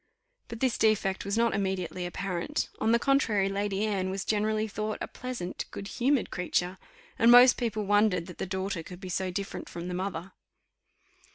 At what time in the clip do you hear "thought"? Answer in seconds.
4.67-4.97